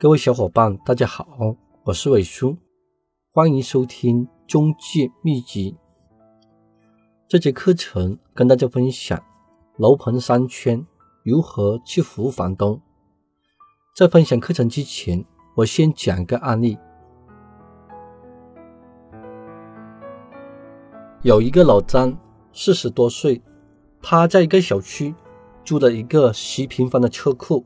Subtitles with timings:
[0.00, 1.26] 各位小伙伴，大家好，
[1.84, 2.56] 我是伟叔，
[3.34, 5.76] 欢迎收听中介秘籍。
[7.28, 9.22] 这节课程跟大家分享
[9.76, 10.86] 楼盘商圈
[11.22, 12.80] 如何去服务房东。
[13.94, 15.22] 在分享课程之前，
[15.54, 16.78] 我先讲个案例。
[21.20, 22.16] 有一个老张，
[22.54, 23.42] 四十多岁，
[24.00, 25.14] 他在一个小区
[25.62, 27.62] 租了一个十平方的车库，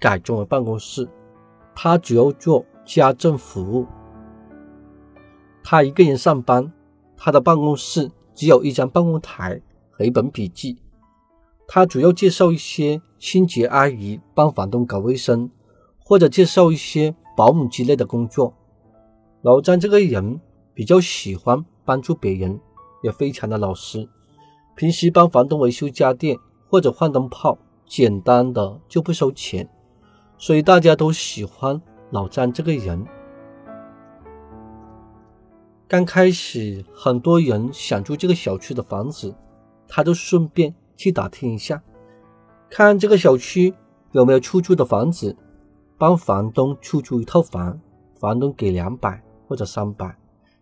[0.00, 1.08] 改装为办公室。
[1.78, 3.86] 他主要做家政服务。
[5.62, 6.72] 他一个人上班，
[7.18, 9.60] 他的办公室只有一张办公台
[9.90, 10.78] 和一本笔记。
[11.68, 15.50] 他主要介绍一些清洁阿姨帮房东搞卫生，
[15.98, 18.54] 或者介绍一些保姆之类的工作。
[19.42, 20.40] 老张这个人
[20.72, 22.58] 比较喜欢帮助别人，
[23.02, 24.08] 也非常的老实。
[24.76, 26.38] 平时帮房东维修家电
[26.70, 29.68] 或者换灯泡，简单的就不收钱。
[30.38, 33.04] 所以大家都喜欢老张这个人。
[35.88, 39.34] 刚开始，很多人想住这个小区的房子，
[39.86, 41.82] 他就顺便去打听一下，
[42.68, 43.72] 看这个小区
[44.10, 45.36] 有没有出租的房子，
[45.96, 47.80] 帮房东出租一套房，
[48.18, 50.16] 房东给两百或者三百，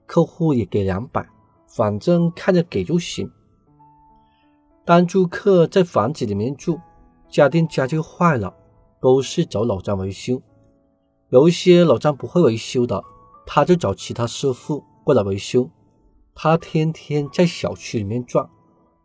[0.06, 1.26] 客户也给两百，
[1.66, 3.30] 反正看着给就行。
[4.84, 6.78] 当租客在房子里面住，
[7.30, 8.54] 家电家具坏了。
[9.04, 10.40] 都是找老张维修，
[11.28, 13.04] 有一些老张不会维修的，
[13.44, 15.68] 他就找其他师傅过来维修。
[16.34, 18.48] 他天天在小区里面转，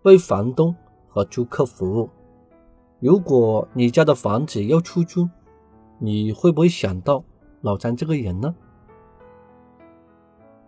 [0.03, 0.73] 为房东
[1.09, 2.09] 和租客服务。
[3.01, 5.27] 如果你家的房子要出租，
[5.97, 7.21] 你会不会想到
[7.59, 8.55] 老张这个人呢？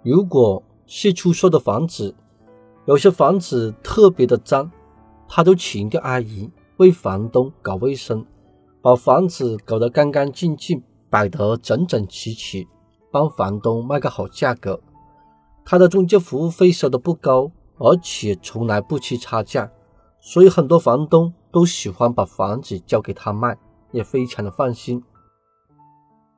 [0.03, 2.13] 如果是出售的房子，
[2.83, 4.69] 有些房子特别的脏，
[5.29, 8.25] 他就请一个阿姨为房东搞卫生。
[8.81, 12.67] 把房子搞得干干净净，摆得整整齐齐，
[13.11, 14.81] 帮房东卖个好价格。
[15.63, 19.71] 他的中介服务费收的不高，而且从来不吃差价，
[20.19, 23.55] 所以很多房东都喜欢把房子交给他卖，
[23.91, 25.03] 也非常的放心。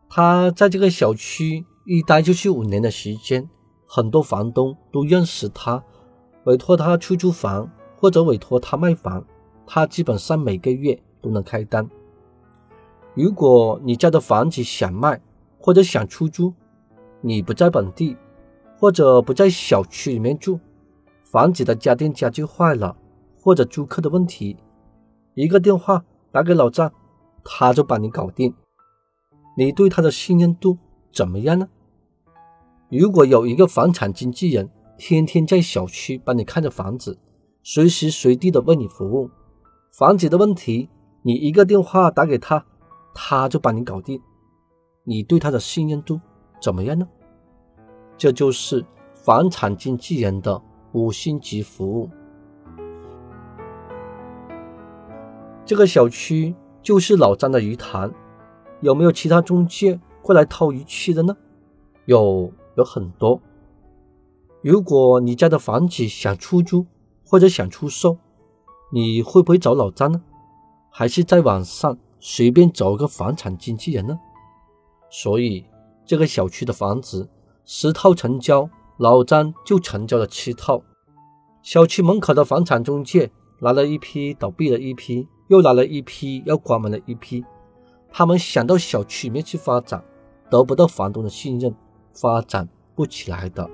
[0.10, 3.50] 他在这个小区一待就是五年的时间，
[3.88, 5.82] 很多房东都认识他，
[6.44, 9.24] 委托他出租房或者委托他卖房，
[9.66, 11.90] 他基本上每个月都能开单。
[13.16, 15.22] 如果你家的房子想卖
[15.60, 16.52] 或者想出租，
[17.22, 18.18] 你不在本地
[18.80, 20.60] 或者不在小区里面住，
[21.24, 22.98] 房子的家电家具坏了
[23.40, 24.58] 或者租客的问题，
[25.36, 26.92] 一个电话打给老张，
[27.44, 28.54] 他就帮你搞定。
[29.56, 30.80] 你对他的信任度
[31.12, 31.70] 怎么样呢？
[32.90, 37.20] 如果有一个房产经纪人天天在小区帮你看着房子，
[37.62, 39.30] 随时随地的为你服务，
[39.92, 40.90] 房子的问题
[41.22, 42.66] 你一个电话打给他。
[43.14, 44.22] 他就帮你搞定，
[45.04, 46.20] 你对他的信任度
[46.62, 47.08] 怎么样呢？
[48.18, 50.62] 这就是房产经纪人的
[50.94, 52.10] 五星级服务。
[55.66, 58.14] 这个小区就是老张的鱼塘，
[58.82, 61.36] 有没有其他中介过来掏鱼去的呢？
[62.06, 63.42] 有，有很多。
[64.62, 66.86] 如果你家的房子想出租
[67.26, 68.18] 或者想出售，
[68.92, 70.22] 你会不会找老张呢？
[70.90, 71.98] 还是在网上？
[72.26, 74.18] 随便找个房产经纪人呢，
[75.10, 75.66] 所以
[76.06, 77.30] 这个小区的房子
[77.66, 80.82] 十套成交，老张就成交了七套。
[81.62, 83.30] 小区门口的房产中介
[83.60, 87.44] 来了一批，倒闭了一批，又来了一批，要关门了一批。
[88.10, 90.02] 他们想到小区里面去发展，
[90.50, 91.76] 得不到房东的信任，
[92.14, 93.70] 发展不起来的。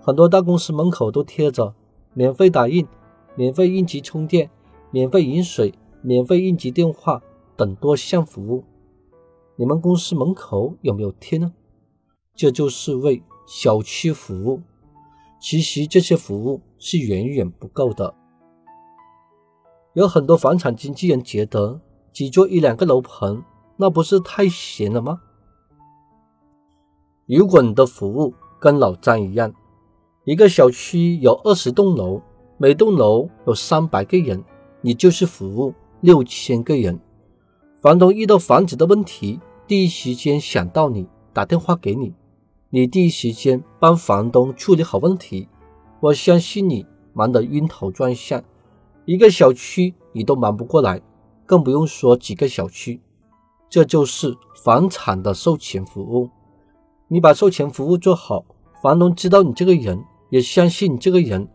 [0.00, 1.74] 很多大公司门口都贴着
[2.14, 2.86] 免费打印、
[3.34, 4.48] 免费应急充电、
[4.92, 5.74] 免费饮水。
[6.02, 7.20] 免费应急电话
[7.56, 8.64] 等多项服务，
[9.56, 11.52] 你们公司门口有没有贴呢？
[12.34, 14.60] 这就是为小区服务。
[15.40, 18.14] 其实这些服务是远远不够的。
[19.94, 21.80] 有很多房产经纪人觉得
[22.12, 23.44] 只做一两个楼盘，
[23.76, 25.20] 那不是太闲了吗？
[27.26, 29.52] 如果你的服务跟老张一样，
[30.24, 32.20] 一个小区有二十栋楼，
[32.56, 34.44] 每栋楼有三百个人，
[34.80, 35.74] 你就是服务。
[36.00, 37.00] 六千个人，
[37.80, 42.14] 房东遇到房子的问题，第一时间想到你，打电话给你，
[42.70, 45.48] 你第一时间帮房东处理好问题。
[45.98, 48.40] 我相信你忙得晕头转向，
[49.06, 51.02] 一个小区你都忙不过来，
[51.44, 53.00] 更不用说几个小区。
[53.68, 56.30] 这就是房产的售前服务。
[57.08, 58.44] 你把售前服务做好，
[58.80, 61.48] 房东知道你这个人，也相信你这个人。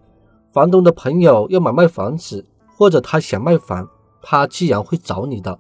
[0.52, 2.46] 房东的朋友要买卖房子，
[2.76, 3.90] 或者他想卖房。
[4.24, 5.60] 他自然会找你的。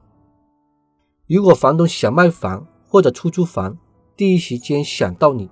[1.28, 3.78] 如果房东想卖房或者出租房，
[4.16, 5.50] 第一时间想到你，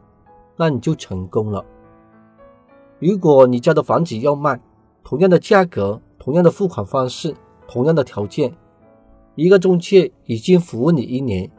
[0.55, 1.65] 那你就成功了。
[2.99, 4.61] 如果你家的房子要卖，
[5.03, 7.35] 同样的价格、同样的付款方式、
[7.67, 8.55] 同样的条件，
[9.35, 11.51] 一个中介已经服务你一年，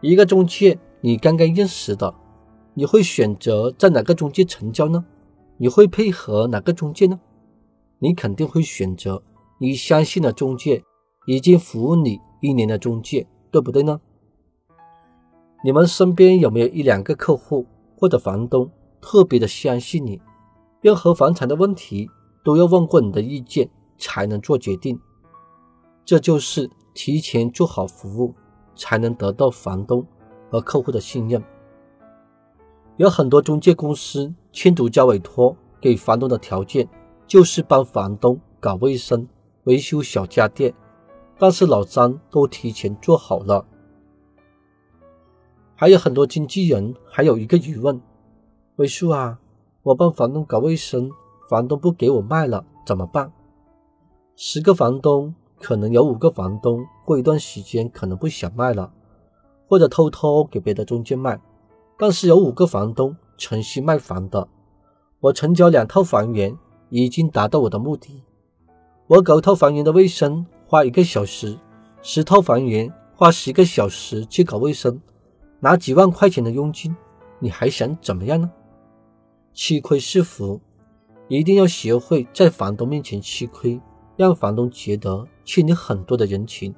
[0.00, 2.14] 一个中介你刚刚认识的，
[2.74, 5.04] 你会选择在哪个中介成交呢？
[5.56, 7.18] 你会配合哪个中介呢？
[7.98, 9.22] 你肯定会选择
[9.64, 10.84] 你相信的中介，
[11.24, 13.98] 已经服务你一年的中介，对不对呢？
[15.64, 17.64] 你们身边有没有一两个客户
[17.96, 18.70] 或者房东
[19.00, 20.20] 特别的相信你？
[20.82, 22.10] 任何房产的问题
[22.44, 23.66] 都要问过你的意见
[23.96, 25.00] 才能做决定，
[26.04, 28.34] 这就是提前做好服务，
[28.76, 30.06] 才能得到房东
[30.50, 31.42] 和客户的信任。
[32.98, 36.86] 有很多中介公司签独家委托给房东的条件，
[37.26, 39.26] 就是帮房东搞卫生、
[39.64, 40.74] 维修小家电，
[41.38, 43.66] 但是老张都提前做好了。
[45.74, 48.00] 还有很多经纪人还有一个疑问：
[48.76, 49.38] 魏叔啊。
[49.82, 51.10] 我帮房东搞卫生，
[51.46, 53.30] 房东不给我卖了怎么办？
[54.34, 58.90] 十个房东可能有五个房东过一段时间可能不想卖了，
[59.68, 61.38] 或者偷偷给别的中介卖，
[61.98, 64.48] 但是有五个房东诚心卖房的，
[65.20, 66.56] 我成交两套房源
[66.88, 68.22] 已经达到我的目的。
[69.06, 71.58] 我搞套房源的卫生花一个小时，
[72.00, 74.98] 十套房源花十个小时去搞卫生，
[75.60, 76.96] 拿几万块钱的佣金，
[77.38, 78.50] 你还想怎么样呢？
[79.52, 80.58] 吃亏是福，
[81.28, 83.78] 一定要学会在房东面前吃亏，
[84.16, 86.74] 让房东觉得欠你很多的人情，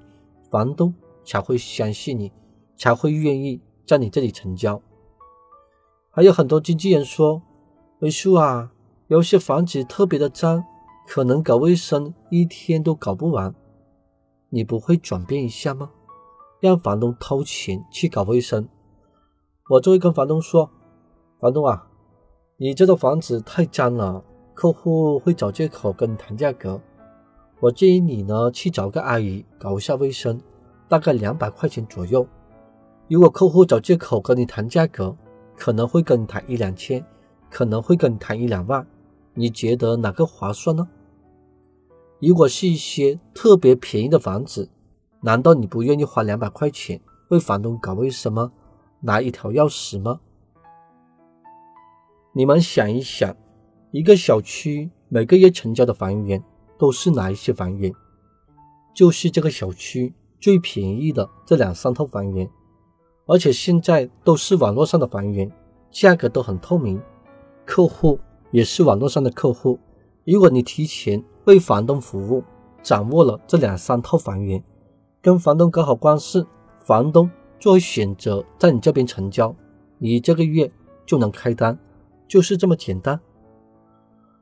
[0.51, 0.93] 房东
[1.25, 2.33] 才会相信你，
[2.77, 4.83] 才会愿意在你这里成交。
[6.11, 7.41] 还有很多经纪人说
[8.01, 8.73] ：“魏叔啊，
[9.07, 10.65] 有些房子特别的脏，
[11.07, 13.55] 可能搞卫生一天都搞不完，
[14.51, 15.91] 你不会转变一下吗？
[16.61, 18.69] 让房东掏钱去搞卫生。”
[19.71, 20.71] 我就会跟房东说
[21.41, 21.89] ：“房东啊。”
[22.59, 24.25] 你这套房子太脏了，
[24.55, 26.81] 客户会找借口跟你谈价格。
[27.61, 30.41] 我建议你呢去找个阿姨搞一下卫生，
[30.89, 32.27] 大概两百块钱左右。
[33.09, 35.15] 如果客户找借口跟你谈价格，
[35.55, 37.05] 可能会跟你谈一两千，
[37.51, 38.87] 可能会跟你谈一两万，
[39.39, 40.89] 你觉得哪个划算呢？
[42.21, 44.71] 如果是一些特别便宜的房子，
[45.21, 46.99] 难道你不愿意花两百块钱
[47.29, 48.51] 为房东搞卫生吗？
[49.01, 50.21] 拿一条钥匙吗？
[52.33, 53.37] 你们想一想，
[53.91, 56.43] 一个小区每个月成交的房源
[56.79, 57.93] 都是哪一些房源？
[58.95, 62.49] 就是这个小区最便宜的这两三套房源，
[63.27, 65.53] 而且现在都是网络上的房源，
[65.91, 66.99] 价格都很透明，
[67.67, 68.19] 客户
[68.57, 69.79] 也是网络上的客户。
[70.25, 72.43] 如果你提前为房东服务，
[72.83, 74.65] 掌握了这两三套房源，
[75.21, 76.43] 跟房东搞好关系，
[76.81, 77.31] 房东
[77.61, 79.55] 作为选择在你这边成交，
[79.99, 80.73] 你这个月
[81.05, 81.79] 就能开单。
[82.27, 83.21] 就是这么简单。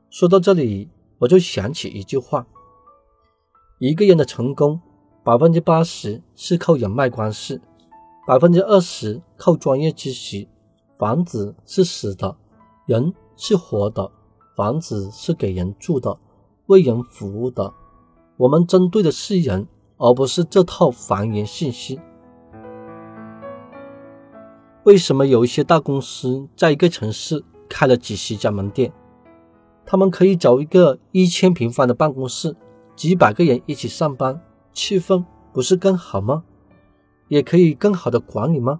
[0.09, 2.47] 说到这里，我就想起一句话：
[3.79, 4.79] 一个人的成功，
[5.25, 7.59] 百分之八十是靠人脉关系，
[8.25, 10.47] 百分之二十靠专业知识。
[10.97, 12.37] 房子是死的，
[12.85, 14.11] 人是活的。
[14.55, 16.17] 房子是给人住的，
[16.67, 17.73] 为人服务的。
[18.37, 19.67] 我们针对的是人，
[19.97, 21.99] 而不是这套房源信息。
[24.83, 27.43] 为什么有一些大公司在一个城市？
[27.67, 28.93] 开了几十家门店，
[29.87, 32.55] 他们可以找一个一千平方的办公室，
[32.95, 34.39] 几百个人一起上班，
[34.71, 36.43] 气氛不是更好吗？
[37.27, 38.79] 也可以更好的管理吗？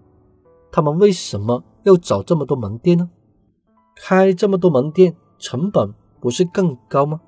[0.71, 3.09] 他们为什么要找这么多门店呢？
[3.95, 7.21] 开这么多门店，成本不是更高吗？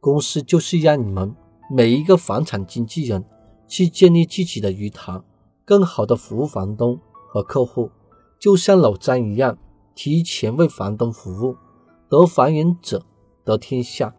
[0.00, 1.34] 公司就是让你们
[1.70, 3.24] 每一个房产经纪人
[3.66, 5.24] 去建立自己的鱼塘，
[5.64, 6.98] 更好的服务房东
[7.28, 7.90] 和客户，
[8.38, 9.58] 就像老张一样。
[9.94, 11.56] 提前为房东服务，
[12.08, 13.04] 得房源者
[13.44, 14.14] 得天下，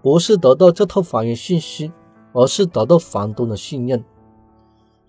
[0.00, 1.90] 不是得到这套房源信息，
[2.32, 4.04] 而是得到房东的信任。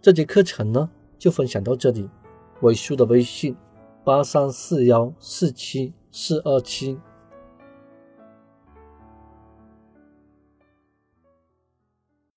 [0.01, 2.09] 这节课程呢，就分享到这里。
[2.61, 3.55] 伟叔的微信：
[4.07, 6.97] 八三四幺四七四二七。